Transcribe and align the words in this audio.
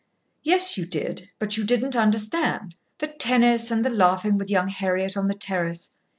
"Yes, 0.41 0.79
you 0.79 0.87
did; 0.87 1.29
but 1.37 1.57
you 1.57 1.63
didn't 1.63 1.95
understand. 1.95 2.73
The 2.97 3.05
tennis, 3.07 3.69
and 3.69 3.85
the 3.85 3.91
laughing 3.91 4.35
with 4.39 4.49
young 4.49 4.69
Heriot 4.69 5.15
on 5.15 5.27
the 5.27 5.35
terrace! 5.35 5.91